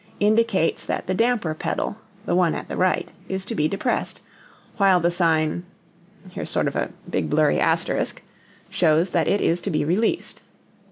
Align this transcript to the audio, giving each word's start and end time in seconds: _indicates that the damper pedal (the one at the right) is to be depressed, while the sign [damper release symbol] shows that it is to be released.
_indicates 0.19 0.83
that 0.83 1.05
the 1.05 1.13
damper 1.13 1.53
pedal 1.53 1.95
(the 2.25 2.33
one 2.33 2.55
at 2.55 2.67
the 2.67 2.75
right) 2.75 3.11
is 3.29 3.45
to 3.45 3.53
be 3.53 3.67
depressed, 3.67 4.19
while 4.77 4.99
the 4.99 5.11
sign 5.11 5.63
[damper 6.23 6.39
release 6.39 6.49
symbol] 6.49 8.05
shows 8.71 9.11
that 9.11 9.27
it 9.27 9.41
is 9.41 9.61
to 9.61 9.69
be 9.69 9.85
released. 9.85 10.41